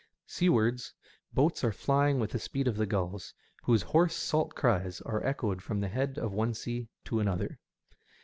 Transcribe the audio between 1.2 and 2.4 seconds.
boats are flying with the